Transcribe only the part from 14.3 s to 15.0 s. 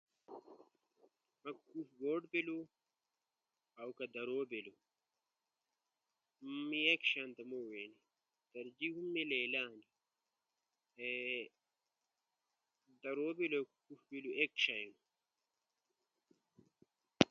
ایک شیئی ہنو،